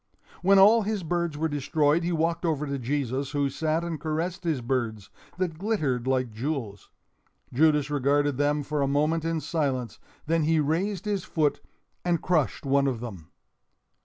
[0.41, 4.43] When all his birds were destroyed, he walked over to Jesus, who sat and caressed
[4.43, 6.89] his birds—that glittered like jewels.
[7.53, 11.61] Judas regarded them for a moment in silence, then he raised his foot
[12.03, 13.29] and crushed one of them.